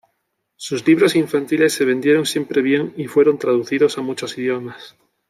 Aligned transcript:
Sus 0.55 0.87
libros 0.87 1.15
infantiles 1.15 1.73
se 1.73 1.85
vendieron 1.85 2.25
siempre 2.25 2.63
bien 2.63 2.91
y 2.97 3.05
fueron 3.05 3.37
traducidos 3.37 3.99
a 3.99 4.01
muchos 4.01 4.35
idiomas. 4.35 4.95